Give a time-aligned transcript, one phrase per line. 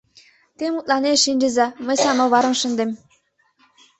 [0.57, 2.91] Те мутланен шинчыза, мый самоварым шындем.